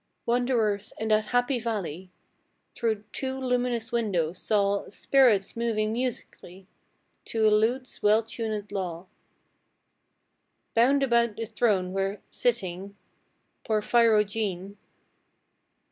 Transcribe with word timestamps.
Wanderers 0.25 0.93
in 0.97 1.09
that 1.09 1.25
happy 1.27 1.59
valley, 1.59 2.09
Through 2.73 3.03
two 3.13 3.39
luminous 3.39 3.91
windows, 3.91 4.39
saw 4.39 4.89
Spirits 4.89 5.55
moving 5.55 5.93
musically, 5.93 6.65
To 7.25 7.47
a 7.47 7.51
lute's 7.51 8.01
well 8.01 8.23
tunëd 8.23 8.71
law, 8.71 9.05
Bound 10.73 11.03
about 11.03 11.39
a 11.39 11.45
throne 11.45 11.93
where, 11.93 12.19
sitting 12.31 12.95
(Porphyrogene!) 13.63 14.75